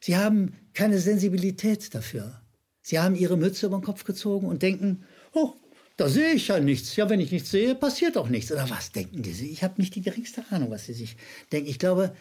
Sie 0.00 0.16
haben 0.16 0.54
keine 0.74 0.98
Sensibilität 0.98 1.94
dafür. 1.94 2.42
Sie 2.82 2.98
haben 2.98 3.14
ihre 3.14 3.36
Mütze 3.36 3.66
über 3.66 3.78
den 3.78 3.84
Kopf 3.84 4.04
gezogen 4.04 4.48
und 4.48 4.62
denken, 4.62 5.04
oh, 5.32 5.54
da 5.96 6.08
sehe 6.08 6.32
ich 6.32 6.48
ja 6.48 6.58
nichts. 6.58 6.96
Ja, 6.96 7.08
wenn 7.08 7.20
ich 7.20 7.30
nichts 7.30 7.50
sehe, 7.50 7.74
passiert 7.74 8.16
auch 8.16 8.28
nichts. 8.28 8.50
Oder 8.50 8.68
was 8.70 8.92
denken 8.92 9.22
die 9.22 9.32
sich? 9.32 9.50
Ich 9.52 9.62
habe 9.62 9.80
nicht 9.80 9.94
die 9.94 10.02
geringste 10.02 10.44
Ahnung, 10.50 10.70
was 10.70 10.86
sie 10.86 10.94
sich 10.94 11.16
denken. 11.52 11.68
Ich 11.68 11.78
glaube, 11.78 12.14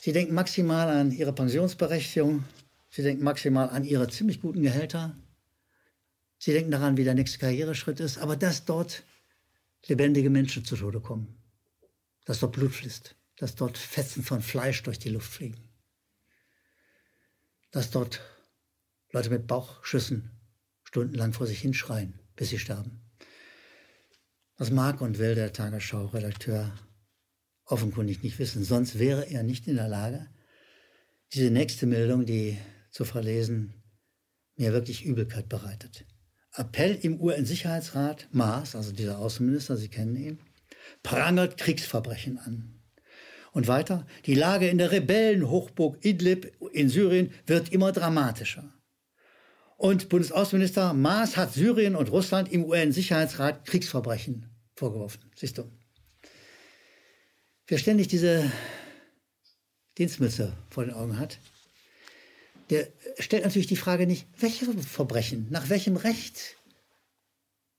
sie 0.00 0.12
denken 0.12 0.34
maximal 0.34 0.88
an 0.88 1.12
ihre 1.12 1.32
Pensionsberechtigung 1.32 2.44
Sie 2.96 3.02
denken 3.02 3.24
maximal 3.24 3.68
an 3.68 3.84
ihre 3.84 4.08
ziemlich 4.08 4.40
guten 4.40 4.62
Gehälter. 4.62 5.14
Sie 6.38 6.52
denken 6.54 6.70
daran, 6.70 6.96
wie 6.96 7.04
der 7.04 7.12
nächste 7.12 7.38
Karriereschritt 7.38 8.00
ist, 8.00 8.16
aber 8.16 8.36
dass 8.36 8.64
dort 8.64 9.02
lebendige 9.84 10.30
Menschen 10.30 10.64
zu 10.64 10.76
Tode 10.76 11.00
kommen, 11.00 11.36
dass 12.24 12.40
dort 12.40 12.52
Blut 12.52 12.72
fließt, 12.72 13.14
dass 13.36 13.54
dort 13.54 13.76
Fetzen 13.76 14.22
von 14.22 14.40
Fleisch 14.40 14.82
durch 14.82 14.98
die 14.98 15.10
Luft 15.10 15.30
fliegen, 15.30 15.68
dass 17.70 17.90
dort 17.90 18.22
Leute 19.12 19.28
mit 19.28 19.46
Bauchschüssen 19.46 20.30
stundenlang 20.84 21.34
vor 21.34 21.46
sich 21.46 21.60
hinschreien, 21.60 22.18
bis 22.34 22.48
sie 22.48 22.58
sterben. 22.58 23.02
Das 24.56 24.70
mag 24.70 25.02
und 25.02 25.18
will 25.18 25.34
der 25.34 25.52
Tagesschau-Redakteur 25.52 26.72
offenkundig 27.66 28.22
nicht 28.22 28.38
wissen, 28.38 28.64
sonst 28.64 28.98
wäre 28.98 29.28
er 29.30 29.42
nicht 29.42 29.66
in 29.66 29.76
der 29.76 29.88
Lage, 29.88 30.26
diese 31.34 31.50
nächste 31.50 31.86
Meldung, 31.86 32.24
die 32.24 32.58
zu 32.90 33.04
verlesen, 33.04 33.74
mir 34.56 34.72
wirklich 34.72 35.04
Übelkeit 35.04 35.48
bereitet. 35.48 36.06
Appell 36.54 36.94
im 37.02 37.20
UN-Sicherheitsrat, 37.20 38.28
Maas, 38.32 38.74
also 38.74 38.92
dieser 38.92 39.18
Außenminister, 39.18 39.76
Sie 39.76 39.88
kennen 39.88 40.16
ihn, 40.16 40.38
prangert 41.02 41.58
Kriegsverbrechen 41.58 42.38
an. 42.38 42.80
Und 43.52 43.68
weiter, 43.68 44.06
die 44.26 44.34
Lage 44.34 44.68
in 44.68 44.78
der 44.78 44.92
Rebellenhochburg 44.92 46.04
Idlib 46.04 46.52
in 46.72 46.88
Syrien 46.88 47.32
wird 47.46 47.72
immer 47.72 47.92
dramatischer. 47.92 48.72
Und 49.76 50.08
Bundesaußenminister 50.08 50.94
Maas 50.94 51.36
hat 51.36 51.52
Syrien 51.52 51.96
und 51.96 52.10
Russland 52.10 52.50
im 52.50 52.64
UN-Sicherheitsrat 52.64 53.66
Kriegsverbrechen 53.66 54.50
vorgeworfen. 54.74 55.30
Siehst 55.34 55.58
du. 55.58 55.70
Wer 57.68 57.78
ständig 57.78 58.06
diese 58.06 58.52
Dienstmütze 59.98 60.56
vor 60.70 60.84
den 60.84 60.94
Augen 60.94 61.18
hat, 61.18 61.40
der 62.70 62.88
stellt 63.18 63.42
natürlich 63.42 63.66
die 63.66 63.76
Frage 63.76 64.06
nicht, 64.06 64.28
welche 64.38 64.66
Verbrechen, 64.66 65.48
nach 65.50 65.68
welchem 65.68 65.96
Recht 65.96 66.56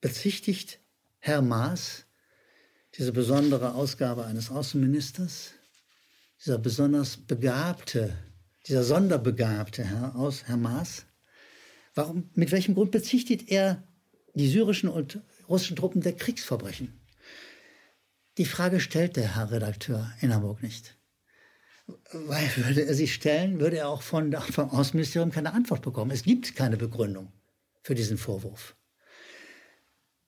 bezichtigt 0.02 0.80
Herr 1.20 1.42
Maas 1.42 2.06
diese 2.98 3.14
besondere 3.14 3.76
Ausgabe 3.76 4.26
eines 4.26 4.52
Außenministers, 4.52 5.54
dieser 6.44 6.58
besonders 6.58 7.16
begabte, 7.16 8.18
dieser 8.68 8.84
sonderbegabte 8.84 9.86
Herr, 9.86 10.16
aus, 10.18 10.44
Herr 10.48 10.58
Maas, 10.58 11.06
warum, 11.96 12.30
mit 12.34 12.52
welchem 12.52 12.76
Grund 12.76 12.92
bezichtigt 12.92 13.50
er 13.50 13.88
die 14.34 14.50
syrischen 14.50 14.90
und 14.90 15.22
russischen 15.48 15.78
Truppen 15.78 16.02
der 16.02 16.14
Kriegsverbrechen? 16.14 17.07
Die 18.38 18.46
Frage 18.46 18.80
stellt 18.80 19.16
der 19.16 19.36
Herr 19.36 19.52
Redakteur 19.52 20.12
in 20.22 20.34
Hamburg 20.34 20.62
nicht. 20.62 20.96
Weil 22.12 22.50
würde 22.58 22.86
er 22.86 22.94
sich 22.94 23.14
stellen, 23.14 23.60
würde 23.60 23.78
er 23.78 23.90
auch 23.90 24.02
von, 24.02 24.32
vom 24.34 24.70
Außenministerium 24.70 25.32
keine 25.32 25.54
Antwort 25.54 25.82
bekommen. 25.82 26.12
Es 26.12 26.24
gibt 26.24 26.56
keine 26.56 26.78
Begründung 26.78 27.32
für 27.82 27.96
diesen 27.96 28.18
Vorwurf. 28.18 28.76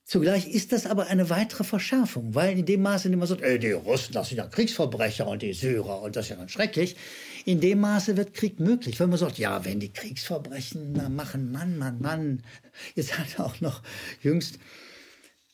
Zugleich 0.06 0.48
ist 0.48 0.72
das 0.72 0.88
aber 0.88 1.06
eine 1.06 1.30
weitere 1.30 1.64
Verschärfung, 1.64 2.34
weil 2.34 2.58
in 2.58 2.66
dem 2.66 2.82
Maße, 2.82 3.08
in 3.08 3.12
dem 3.12 3.20
man 3.20 3.28
sagt, 3.28 3.44
ey, 3.44 3.60
die 3.60 3.74
Russen, 3.74 4.14
das 4.14 4.30
sind 4.30 4.40
ja 4.40 4.48
Kriegsverbrecher 4.48 5.28
und 5.28 5.44
die 5.44 5.54
Syrer 5.54 6.02
und 6.02 6.16
das 6.16 6.26
ist 6.26 6.30
ja 6.30 6.36
ganz 6.36 6.50
schrecklich, 6.50 6.96
in 7.46 7.62
dem 7.62 7.80
Maße 7.80 8.18
wird 8.18 8.34
Krieg 8.34 8.60
möglich. 8.60 9.00
Wenn 9.00 9.12
man 9.12 9.20
sagt, 9.20 9.38
ja, 9.38 9.66
wenn 9.66 9.80
die 9.80 9.94
Kriegsverbrechen 9.94 11.16
machen, 11.16 11.52
Mann, 11.52 11.78
Mann, 11.78 12.02
Mann. 12.02 12.44
Jetzt 12.96 13.20
hat 13.20 13.40
auch 13.40 13.62
noch 13.62 13.84
jüngst 14.24 14.58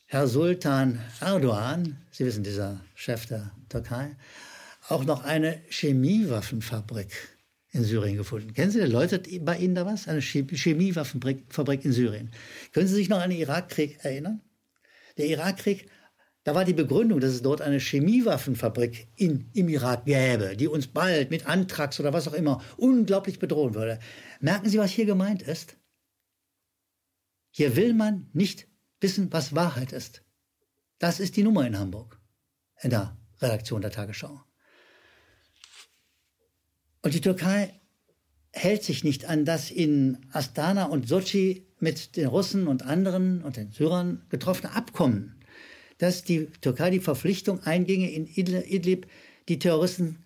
Herr 0.08 0.28
Sultan 0.28 1.02
Erdogan, 1.20 1.98
Sie 2.12 2.26
wissen, 2.26 2.44
dieser 2.44 2.80
Chef 2.94 3.26
der 3.26 3.52
Türkei, 3.70 4.16
auch 4.88 5.04
noch 5.04 5.24
eine 5.24 5.64
Chemiewaffenfabrik 5.70 7.10
in 7.72 7.84
Syrien 7.84 8.16
gefunden. 8.16 8.54
Kennen 8.54 8.70
Sie, 8.70 8.82
läutet 8.82 9.28
bei 9.44 9.58
Ihnen 9.58 9.74
da 9.74 9.84
was? 9.88 10.08
Eine 10.08 10.22
Chemiewaffenfabrik 10.22 11.84
in 11.84 11.92
Syrien. 11.92 12.30
Können 12.72 12.88
Sie 12.88 12.94
sich 12.94 13.10
noch 13.10 13.20
an 13.20 13.32
den 13.32 13.40
Irakkrieg 13.40 13.98
erinnern? 14.04 14.42
Der 15.18 15.26
Irakkrieg, 15.26 15.90
da 16.44 16.54
war 16.54 16.66
die 16.66 16.74
Begründung, 16.74 17.20
dass 17.20 17.32
es 17.32 17.42
dort 17.42 17.62
eine 17.62 17.80
Chemiewaffenfabrik 17.80 19.08
in, 19.16 19.50
im 19.54 19.70
Irak 19.70 20.06
gäbe, 20.06 20.56
die 20.56 20.68
uns 20.68 20.86
bald 20.86 21.32
mit 21.32 21.48
Antrax 21.48 22.00
oder 22.00 22.14
was 22.14 22.28
auch 22.28 22.34
immer 22.34 22.62
unglaublich 22.78 23.40
bedrohen 23.40 23.74
würde. 23.74 23.98
Merken 24.40 24.70
Sie, 24.70 24.78
was 24.78 24.92
hier 24.92 25.08
gemeint 25.08 25.42
ist? 25.42 25.78
Hier 27.50 27.76
will 27.76 27.96
man 27.96 28.30
nicht 28.34 28.68
wissen, 29.06 29.32
was 29.32 29.54
Wahrheit 29.54 29.92
ist. 29.92 30.24
Das 30.98 31.20
ist 31.20 31.36
die 31.36 31.44
Nummer 31.44 31.68
in 31.68 31.78
Hamburg, 31.78 32.20
in 32.82 32.90
der 32.90 33.16
Redaktion 33.40 33.82
der 33.82 33.92
Tagesschau. 33.92 34.42
Und 37.04 37.14
die 37.14 37.22
Türkei 37.22 37.80
hält 38.52 38.84
sich 38.84 39.04
nicht 39.04 39.26
an 39.26 39.46
das 39.46 39.70
in 39.70 40.26
Astana 40.32 40.86
und 40.86 41.08
Sochi 41.08 41.68
mit 41.80 42.16
den 42.16 42.26
Russen 42.26 42.66
und 42.68 42.82
anderen 42.82 43.44
und 43.44 43.58
den 43.58 43.72
Syrern 43.72 44.26
getroffene 44.30 44.74
Abkommen, 44.74 45.40
dass 46.00 46.24
die 46.24 46.48
Türkei 46.62 46.90
die 46.90 47.00
Verpflichtung 47.00 47.62
einginge, 47.62 48.10
in 48.10 48.26
Idlib 48.26 49.06
die 49.48 49.60
Terroristen 49.60 50.24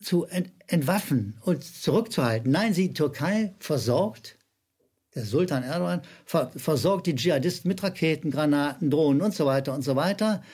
zu 0.00 0.24
entwaffnen 0.24 1.36
und 1.42 1.64
zurückzuhalten. 1.64 2.50
Nein, 2.50 2.72
die 2.72 2.94
Türkei 2.94 3.54
versorgt, 3.58 4.38
der 5.16 5.24
Sultan 5.24 5.62
Erdogan 5.62 6.02
versorgt 6.26 7.06
die 7.06 7.14
Dschihadisten 7.14 7.68
mit 7.68 7.82
Raketen, 7.82 8.30
Granaten, 8.30 8.90
Drohnen 8.90 9.22
und 9.22 9.34
so 9.34 9.46
weiter 9.46 9.74
und 9.74 9.82
so 9.82 9.96
weiter. 9.96 10.44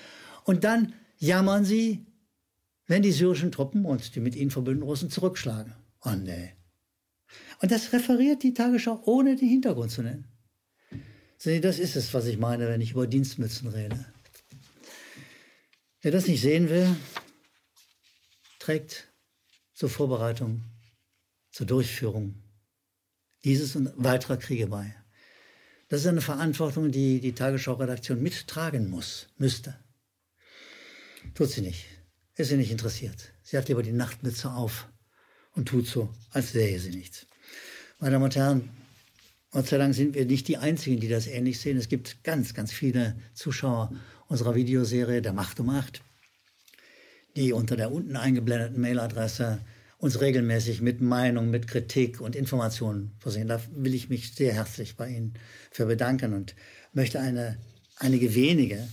Und 0.45 0.63
dann 0.63 0.95
jammern 1.19 1.65
sie, 1.65 2.07
wenn 2.87 3.03
die 3.03 3.11
syrischen 3.11 3.51
Truppen 3.51 3.85
und 3.85 4.15
die 4.15 4.21
mit 4.21 4.37
ihnen 4.37 4.53
verbündeten 4.53 4.89
Russen 4.89 5.11
zurückschlagen. 5.11 5.75
Oh 6.05 6.13
nee. 6.13 6.53
Und 7.61 7.73
das 7.73 7.93
referiert 7.93 8.45
die 8.45 8.55
Tagesschau, 8.55 9.03
ohne 9.05 9.35
den 9.35 9.49
Hintergrund 9.49 9.91
zu 9.91 10.03
nennen. 10.03 10.29
Sie, 11.39 11.61
das 11.61 11.81
ist 11.81 11.97
es, 11.97 12.15
was 12.15 12.27
ich 12.27 12.39
meine, 12.39 12.69
wenn 12.69 12.81
ich 12.81 12.93
über 12.93 13.09
Dienstmützen 13.09 13.67
rede. 13.69 14.05
Wer 16.03 16.13
das 16.13 16.29
nicht 16.29 16.41
sehen 16.41 16.71
will, 16.71 16.95
trägt 18.61 19.09
zur 19.75 19.89
Vorbereitung, 19.89 20.63
zur 21.51 21.67
Durchführung 21.67 22.42
dieses 23.45 23.77
und 23.77 23.93
weiterer 23.97 24.37
Kriege 24.37 24.69
bei. 24.69 24.95
Das 25.89 26.01
ist 26.01 26.07
eine 26.07 26.21
Verantwortung, 26.21 26.91
die 26.91 27.21
die 27.21 27.35
Tagesschau-Redaktion 27.35 28.23
mittragen 28.23 28.89
muss, 28.89 29.29
müsste. 29.37 29.79
Tut 31.35 31.51
sie 31.51 31.61
nicht 31.61 31.87
ist 32.37 32.49
sie 32.49 32.57
nicht 32.57 32.71
interessiert. 32.71 33.33
Sie 33.43 33.57
hat 33.57 33.69
lieber 33.69 33.83
die 33.83 33.93
Nachtmütze 33.93 34.51
auf 34.51 34.89
und 35.55 35.69
tut 35.69 35.87
so, 35.87 36.13
als 36.31 36.53
sähe 36.53 36.79
sie 36.79 36.91
nichts. 36.91 37.27
Meine 37.99 38.13
Damen 38.13 38.25
und 38.25 38.37
Herren, 38.37 38.71
Gott 39.51 39.69
sei 39.69 39.77
Dank 39.77 39.95
sind 39.95 40.15
wir 40.15 40.25
nicht 40.25 40.49
die 40.49 40.57
Einzigen, 40.57 40.99
die 40.99 41.09
das 41.09 41.27
ähnlich 41.27 41.61
sehen. 41.61 41.77
Es 41.77 41.89
gibt 41.89 42.25
ganz, 42.25 42.55
ganz 42.55 42.73
viele 42.73 43.17
Zuschauer 43.35 43.93
unserer 44.29 44.55
Videoserie 44.55 45.21
Der 45.21 45.35
Macht 45.35 45.61
um 45.61 45.69
Acht, 45.69 46.03
die 47.37 47.53
unter 47.53 47.77
der 47.77 47.93
unten 47.93 48.17
eingeblendeten 48.17 48.81
Mailadresse 48.81 49.61
uns 50.03 50.21
regelmäßig 50.21 50.81
mit 50.81 51.01
Meinung, 51.01 51.49
mit 51.49 51.69
Kritik 51.69 52.21
und 52.21 52.35
Informationen 52.35 53.13
versehen. 53.21 53.47
Da 53.47 53.63
will 53.71 53.95
ich 53.95 54.09
mich 54.09 54.35
sehr 54.35 54.53
herzlich 54.53 54.97
bei 54.97 55.09
Ihnen 55.09 55.35
für 55.71 55.87
bedanken 55.87 56.33
und 56.33 56.57
möchte 56.93 57.21
eine, 57.21 57.57
einige 57.99 58.35
wenige 58.35 58.89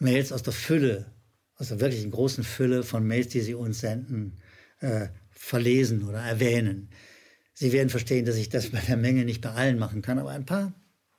Mails 0.00 0.32
aus 0.32 0.42
der 0.42 0.52
Fülle, 0.52 1.12
aus 1.54 1.68
der 1.68 1.78
wirklichen 1.78 2.10
großen 2.10 2.42
Fülle 2.42 2.82
von 2.82 3.06
Mails, 3.06 3.28
die 3.28 3.42
Sie 3.42 3.54
uns 3.54 3.78
senden, 3.78 4.40
äh, 4.80 5.06
verlesen 5.30 6.02
oder 6.08 6.18
erwähnen. 6.18 6.90
Sie 7.54 7.70
werden 7.70 7.90
verstehen, 7.90 8.24
dass 8.24 8.34
ich 8.34 8.48
das 8.48 8.70
bei 8.70 8.80
der 8.80 8.96
Menge 8.96 9.24
nicht 9.24 9.40
bei 9.40 9.50
allen 9.50 9.78
machen 9.78 10.02
kann, 10.02 10.18
aber 10.18 10.30
ein 10.30 10.46
paar 10.46 10.74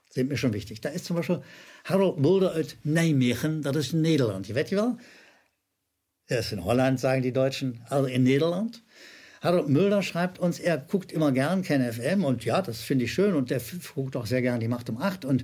sind 0.10 0.28
mir 0.28 0.36
schon 0.36 0.52
wichtig. 0.52 0.82
Da 0.82 0.90
ist 0.90 1.06
zum 1.06 1.16
Beispiel 1.16 1.42
Harold 1.86 2.20
Mulder 2.20 2.54
aus 2.54 2.76
Nijmegen, 2.84 3.62
das 3.62 3.78
ist 3.78 3.94
in 3.94 4.02
Nederland. 4.02 4.46
Je 4.46 4.56
weet 4.56 4.72
je? 4.72 4.98
Er 6.32 6.40
ist 6.40 6.54
in 6.54 6.64
Holland, 6.64 6.98
sagen 6.98 7.22
die 7.22 7.34
Deutschen, 7.34 7.82
also 7.90 8.08
in 8.08 8.24
Nederland. 8.24 8.82
Harold 9.42 9.68
Mulder 9.68 10.02
schreibt 10.02 10.40
uns, 10.40 10.62
er 10.62 10.78
guckt 10.78 11.12
immer 11.12 11.34
gern 11.34 11.62
KenFM 11.62 12.24
und 12.24 12.46
ja, 12.46 12.62
das 12.62 12.80
finde 12.80 13.04
ich 13.04 13.12
schön 13.12 13.36
und 13.36 13.52
er 13.52 13.60
guckt 13.94 14.16
auch 14.16 14.26
sehr 14.26 14.42
gern 14.42 14.62
die 14.62 14.70
Macht 14.70 14.90
um 14.90 14.98
acht 14.98 15.26
und 15.26 15.44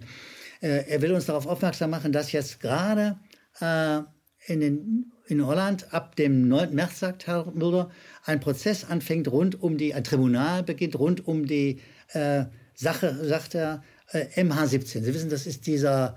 äh, 0.62 0.88
er 0.88 1.02
will 1.02 1.12
uns 1.12 1.26
darauf 1.26 1.46
aufmerksam 1.46 1.90
machen, 1.90 2.14
dass 2.14 2.32
jetzt 2.32 2.62
gerade 2.62 3.18
äh, 3.60 4.00
in, 4.46 5.12
in 5.26 5.46
Holland 5.46 5.94
ab 5.94 6.16
dem 6.16 6.48
9. 6.48 6.74
März, 6.74 7.00
sagt 7.00 7.28
Harold 7.28 7.58
Mulder, 7.58 7.90
ein 8.24 8.40
Prozess 8.40 8.86
anfängt 8.86 9.30
rund 9.30 9.62
um 9.62 9.78
die, 9.78 9.94
ein 9.94 10.06
Tribunal 10.06 10.64
beginnt 10.64 10.98
rund 10.98 11.28
um 11.28 11.48
die 11.48 11.82
äh, 12.14 12.46
Sache, 12.76 13.26
sagt 13.26 13.56
er, 13.56 13.84
äh, 14.14 14.42
MH17. 14.42 15.04
Sie 15.04 15.14
wissen, 15.14 15.30
das 15.30 15.48
ist 15.48 15.68
dieser 15.68 16.16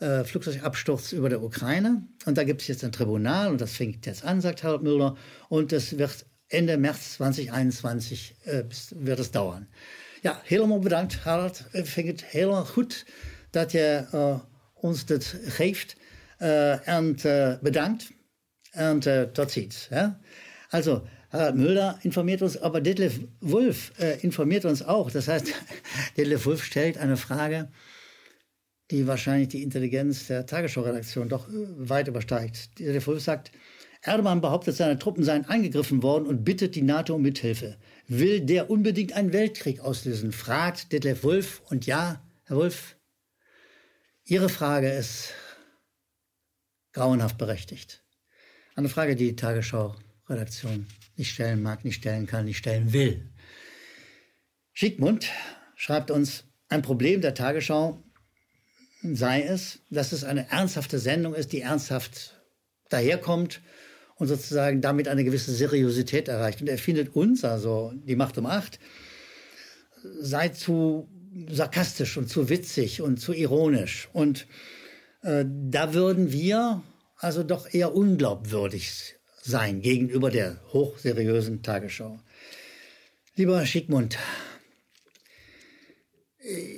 äh, 0.00 0.24
Flugzeugabsturz 0.24 1.12
über 1.12 1.28
der 1.28 1.42
Ukraine. 1.42 2.02
Und 2.24 2.38
da 2.38 2.44
gibt 2.44 2.62
es 2.62 2.68
jetzt 2.68 2.84
ein 2.84 2.92
Tribunal 2.92 3.50
und 3.50 3.60
das 3.60 3.72
fängt 3.72 4.06
jetzt 4.06 4.24
an, 4.24 4.40
sagt 4.40 4.62
Harald 4.62 4.82
Müller. 4.82 5.16
Und 5.50 5.72
das 5.72 5.98
wird 5.98 6.24
Ende 6.48 6.78
März 6.78 7.14
2021 7.14 8.36
äh, 8.44 8.64
wird 8.92 9.20
es 9.20 9.30
dauern. 9.30 9.68
Ja, 10.22 10.40
helemaal 10.44 10.80
bedankt, 10.80 11.24
Harald. 11.24 11.64
Ik 11.72 11.86
vind 11.86 12.08
het 12.08 12.24
heel 12.24 12.64
goed 12.64 13.04
dat 13.50 13.72
je 13.72 14.06
uh, 14.14 14.40
ons 14.74 15.04
dit. 15.04 15.36
Uh, 16.38 16.88
en 16.88 17.16
uh, 17.26 17.54
bedankt. 17.60 18.10
En 18.70 19.00
tot 19.32 19.50
ziens. 19.50 19.88
Ja? 19.90 20.18
Also, 20.70 21.06
Harald 21.28 21.56
Müller 21.56 21.98
informiert 22.02 22.42
uns, 22.42 22.56
aber 22.60 22.80
Detlef 22.80 23.20
Wolf 23.40 23.92
informiert 24.20 24.64
uns 24.64 24.82
auch. 24.82 25.10
Das 25.10 25.28
heißt, 25.28 25.46
Detlef 26.16 26.46
Wolf 26.46 26.64
stellt 26.64 26.98
eine 26.98 27.16
Frage, 27.16 27.68
die 28.90 29.06
wahrscheinlich 29.06 29.48
die 29.48 29.62
Intelligenz 29.62 30.26
der 30.26 30.46
Tagesschau-Redaktion 30.46 31.28
doch 31.28 31.48
äh, 31.48 31.52
weit 31.76 32.08
übersteigt. 32.08 32.78
Der 32.78 33.06
Wolf 33.06 33.22
sagt, 33.22 33.52
Erdogan 34.02 34.40
behauptet, 34.40 34.76
seine 34.76 34.98
Truppen 34.98 35.24
seien 35.24 35.44
angegriffen 35.44 36.02
worden 36.02 36.26
und 36.26 36.44
bittet 36.44 36.74
die 36.74 36.82
NATO 36.82 37.14
um 37.14 37.22
Mithilfe. 37.22 37.76
Will 38.08 38.40
der 38.40 38.70
unbedingt 38.70 39.12
einen 39.12 39.32
Weltkrieg 39.32 39.80
auslösen? 39.80 40.32
fragt 40.32 40.92
Detlef 40.92 41.22
Wolf. 41.22 41.62
Und 41.66 41.86
ja, 41.86 42.22
Herr 42.44 42.56
Wolf, 42.56 42.96
Ihre 44.24 44.48
Frage 44.48 44.90
ist 44.90 45.34
grauenhaft 46.92 47.36
berechtigt. 47.36 48.04
Eine 48.74 48.88
Frage, 48.88 49.16
die 49.16 49.28
die 49.28 49.36
Tagesschau-Redaktion 49.36 50.86
nicht 51.16 51.32
stellen 51.32 51.62
mag, 51.62 51.84
nicht 51.84 51.96
stellen 51.96 52.26
kann, 52.26 52.46
nicht 52.46 52.58
stellen 52.58 52.92
will. 52.92 53.30
Schickmund 54.72 55.28
schreibt 55.74 56.10
uns, 56.10 56.44
ein 56.68 56.82
Problem 56.82 57.20
der 57.20 57.34
Tagesschau 57.34 58.02
sei 59.02 59.42
es, 59.42 59.80
dass 59.90 60.12
es 60.12 60.24
eine 60.24 60.50
ernsthafte 60.50 60.98
Sendung 60.98 61.34
ist, 61.34 61.52
die 61.52 61.60
ernsthaft 61.60 62.40
daherkommt 62.88 63.60
und 64.16 64.28
sozusagen 64.28 64.80
damit 64.80 65.08
eine 65.08 65.24
gewisse 65.24 65.52
Seriosität 65.52 66.28
erreicht. 66.28 66.60
Und 66.60 66.68
er 66.68 66.78
findet 66.78 67.14
uns, 67.14 67.44
also 67.44 67.92
die 67.94 68.16
Macht 68.16 68.36
um 68.36 68.46
acht, 68.46 68.78
sei 70.20 70.50
zu 70.50 71.08
sarkastisch 71.50 72.16
und 72.16 72.28
zu 72.28 72.48
witzig 72.48 73.00
und 73.00 73.18
zu 73.18 73.32
ironisch. 73.32 74.08
Und 74.12 74.46
äh, 75.22 75.44
da 75.46 75.94
würden 75.94 76.32
wir 76.32 76.82
also 77.16 77.42
doch 77.42 77.72
eher 77.72 77.94
unglaubwürdig 77.94 79.16
sein 79.42 79.80
gegenüber 79.80 80.30
der 80.30 80.60
hochseriösen 80.72 81.62
Tagesschau. 81.62 82.18
Lieber 83.36 83.64
Schickmund, 83.64 84.18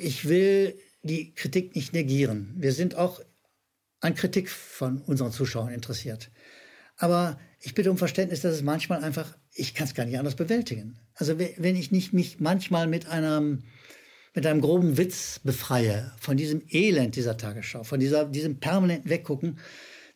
ich 0.01 0.29
will 0.29 0.77
die 1.03 1.35
Kritik 1.35 1.75
nicht 1.75 1.93
negieren. 1.93 2.55
Wir 2.57 2.73
sind 2.73 2.95
auch 2.97 3.21
an 4.01 4.15
Kritik 4.15 4.51
von 4.51 5.01
unseren 5.03 5.33
Zuschauern 5.33 5.73
interessiert. 5.73 6.31
Aber 6.97 7.38
ich 7.61 7.75
bitte 7.75 7.91
um 7.91 7.99
Verständnis, 7.99 8.41
dass 8.41 8.55
es 8.55 8.62
manchmal 8.62 9.03
einfach, 9.03 9.37
ich 9.55 9.75
kann 9.75 9.87
es 9.87 9.95
gar 9.95 10.05
nicht 10.05 10.19
anders 10.19 10.35
bewältigen. 10.35 10.99
Also 11.15 11.38
wenn 11.38 11.77
ich 11.77 11.91
nicht 11.91 12.12
mich 12.12 12.41
manchmal 12.41 12.87
mit 12.87 13.07
einem, 13.07 13.65
mit 14.35 14.47
einem 14.47 14.61
groben 14.61 14.99
Witz 14.99 15.41
befreie 15.43 16.12
von 16.19 16.37
diesem 16.37 16.62
Elend 16.69 17.17
dieser 17.17 17.37
Tagesschau, 17.37 17.85
von 17.85 18.01
dieser, 18.01 18.25
diesem 18.25 18.59
permanenten 18.59 19.11
Weggucken, 19.11 19.59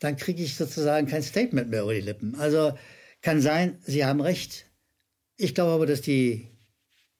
dann 0.01 0.17
kriege 0.17 0.43
ich 0.43 0.57
sozusagen 0.57 1.07
kein 1.07 1.23
Statement 1.23 1.71
mehr 1.71 1.83
über 1.83 1.95
die 1.95 2.01
Lippen. 2.01 2.35
Also 2.35 2.77
kann 3.23 3.41
sein, 3.41 3.79
Sie 3.85 4.05
haben 4.05 4.21
recht. 4.21 4.67
Ich 5.37 5.55
glaube 5.55 5.73
aber, 5.73 5.87
dass 5.87 6.01
die 6.01 6.56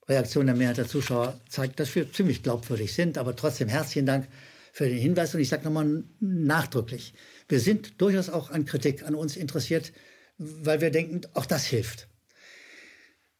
Reaktion 0.07 0.45
der 0.45 0.55
Mehrheit 0.55 0.77
der 0.77 0.87
Zuschauer 0.87 1.39
zeigt, 1.49 1.79
dass 1.79 1.93
wir 1.95 2.11
ziemlich 2.11 2.43
glaubwürdig 2.43 2.93
sind. 2.93 3.17
Aber 3.17 3.35
trotzdem 3.35 3.67
herzlichen 3.67 4.05
Dank 4.05 4.27
für 4.71 4.87
den 4.87 4.97
Hinweis. 4.97 5.33
Und 5.33 5.41
ich 5.41 5.49
sage 5.49 5.65
nochmal 5.65 6.03
nachdrücklich, 6.19 7.13
wir 7.49 7.59
sind 7.59 7.99
durchaus 8.01 8.29
auch 8.29 8.51
an 8.51 8.65
Kritik 8.65 9.03
an 9.03 9.15
uns 9.15 9.35
interessiert, 9.35 9.91
weil 10.37 10.81
wir 10.81 10.91
denken, 10.91 11.21
auch 11.33 11.45
das 11.45 11.65
hilft. 11.65 12.07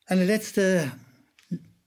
Eine 0.05 0.25
letzte 0.25 0.91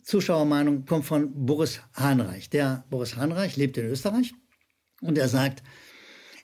Zuschauermeinung 0.05 0.87
kommt 0.87 1.05
von 1.07 1.47
Boris 1.47 1.81
Hahnreich. 1.95 2.51
Der 2.51 2.85
Boris 2.91 3.17
Hahnreich 3.17 3.57
lebt 3.57 3.77
in 3.79 3.87
Österreich 3.87 4.35
und 5.01 5.19
er 5.19 5.29
sagt, 5.29 5.63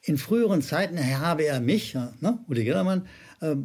in 0.03 0.19
früheren 0.19 0.63
Zeiten 0.63 0.99
habe 1.19 1.45
er 1.45 1.61
mich, 1.61 1.95
ne, 1.95 2.39
Uli 2.49 2.65
Gellermann, 2.65 3.09
äh, 3.41 3.57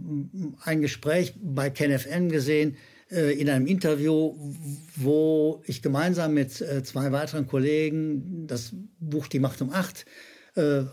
ein 0.64 0.82
Gespräch 0.82 1.36
bei 1.42 1.70
KenFM 1.70 2.30
gesehen, 2.30 2.78
in 3.12 3.50
einem 3.50 3.68
Interview, 3.68 4.36
wo 4.96 5.62
ich 5.66 5.82
gemeinsam 5.82 6.34
mit 6.34 6.62
äh, 6.62 6.82
zwei 6.84 7.12
weiteren 7.12 7.46
Kollegen 7.46 8.48
das 8.48 8.74
Buch 9.00 9.28
Die 9.28 9.40
Macht 9.40 9.62
um 9.62 9.70
acht 9.72 10.06
äh, 10.56 10.84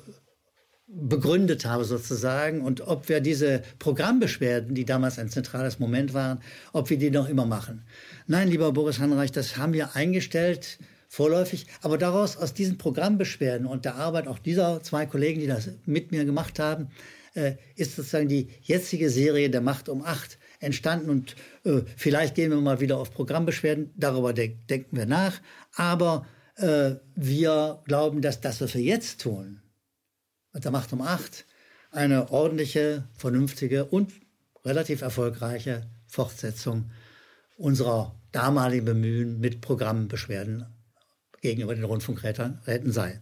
begründet 0.88 1.64
habe 1.64 1.84
sozusagen 1.84 2.62
und 2.62 2.80
ob 2.80 3.08
wir 3.08 3.20
diese 3.20 3.62
Programmbeschwerden, 3.78 4.74
die 4.74 4.84
damals 4.84 5.18
ein 5.18 5.28
zentrales 5.28 5.78
Moment 5.78 6.12
waren, 6.12 6.40
ob 6.72 6.90
wir 6.90 6.98
die 6.98 7.10
noch 7.10 7.28
immer 7.28 7.46
machen. 7.46 7.84
Nein, 8.26 8.48
lieber 8.48 8.72
Boris 8.72 8.98
Hanreich, 8.98 9.30
das 9.30 9.56
haben 9.56 9.72
wir 9.72 9.94
eingestellt 9.94 10.78
vorläufig, 11.08 11.66
aber 11.82 11.98
daraus 11.98 12.36
aus 12.36 12.52
diesen 12.52 12.78
Programmbeschwerden 12.78 13.66
und 13.66 13.84
der 13.84 13.94
Arbeit 13.94 14.26
auch 14.26 14.38
dieser 14.38 14.82
zwei 14.82 15.06
Kollegen, 15.06 15.40
die 15.40 15.46
das 15.46 15.70
mit 15.86 16.10
mir 16.10 16.24
gemacht 16.24 16.58
haben, 16.58 16.88
ist 17.76 17.96
sozusagen 17.96 18.28
die 18.28 18.48
jetzige 18.62 19.10
Serie 19.10 19.48
der 19.48 19.60
Macht 19.60 19.88
um 19.88 20.02
acht 20.02 20.38
entstanden 20.60 21.10
und 21.10 21.36
äh, 21.64 21.82
vielleicht 21.96 22.34
gehen 22.34 22.50
wir 22.50 22.60
mal 22.60 22.80
wieder 22.80 22.98
auf 22.98 23.12
Programmbeschwerden, 23.12 23.92
darüber 23.96 24.32
de 24.32 24.56
denken 24.68 24.96
wir 24.96 25.06
nach, 25.06 25.40
aber 25.74 26.26
äh, 26.56 26.96
wir 27.14 27.82
glauben, 27.84 28.22
dass 28.22 28.40
das, 28.40 28.60
was 28.60 28.74
wir 28.74 28.82
jetzt 28.82 29.20
tun, 29.20 29.62
mit 30.52 30.64
der 30.64 30.72
Macht 30.72 30.92
um 30.92 31.00
acht, 31.00 31.44
eine 31.90 32.30
ordentliche, 32.30 33.08
vernünftige 33.14 33.84
und 33.84 34.12
relativ 34.64 35.02
erfolgreiche 35.02 35.88
Fortsetzung 36.06 36.90
unserer 37.56 38.14
damaligen 38.32 38.84
Bemühen 38.84 39.40
mit 39.40 39.60
Programmbeschwerden 39.60 40.66
gegenüber 41.40 41.74
den 41.74 41.84
Rundfunkräten 41.84 42.60
sei. 42.92 43.20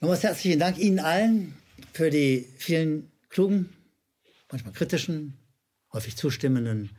Nochmals 0.00 0.22
herzlichen 0.22 0.58
Dank 0.58 0.78
Ihnen 0.78 1.00
allen 1.00 1.56
für 1.92 2.10
die 2.10 2.46
vielen 2.58 3.10
klugen, 3.30 3.70
manchmal 4.50 4.74
kritischen 4.74 5.38
häufig 5.96 6.16
zustimmenden 6.16 6.90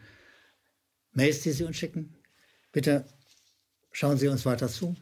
Mails, 1.11 1.41
die 1.41 1.51
Sie 1.51 1.63
uns 1.63 1.77
schicken. 1.77 2.15
Bitte 2.71 3.05
schauen 3.91 4.17
Sie 4.17 4.27
uns 4.27 4.45
weiter 4.45 4.67
zu. 4.67 4.95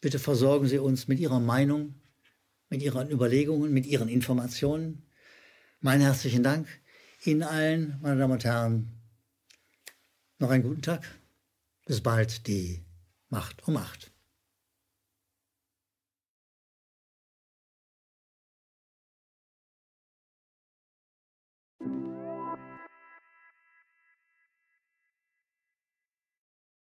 Bitte 0.00 0.18
versorgen 0.18 0.68
Sie 0.68 0.78
uns 0.78 1.08
mit 1.08 1.18
Ihrer 1.18 1.40
Meinung, 1.40 1.94
mit 2.68 2.82
Ihren 2.82 3.10
Überlegungen, 3.10 3.72
mit 3.72 3.86
Ihren 3.86 4.08
Informationen. 4.08 5.02
Meinen 5.80 6.02
herzlichen 6.02 6.42
Dank 6.42 6.68
Ihnen 7.24 7.42
allen, 7.42 7.98
meine 8.02 8.20
Damen 8.20 8.34
und 8.34 8.44
Herren. 8.44 8.92
Noch 10.38 10.50
einen 10.50 10.62
guten 10.62 10.82
Tag. 10.82 11.02
Bis 11.86 12.00
bald, 12.02 12.46
die 12.46 12.84
Macht 13.30 13.66
um 13.66 13.74
Macht. 13.74 14.12